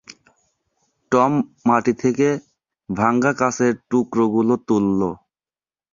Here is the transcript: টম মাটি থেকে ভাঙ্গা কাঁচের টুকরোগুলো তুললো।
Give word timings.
টম 1.11 1.33
মাটি 1.67 1.93
থেকে 2.01 2.27
ভাঙ্গা 2.89 3.31
কাঁচের 3.33 3.73
টুকরোগুলো 3.89 4.53
তুললো। 4.67 5.11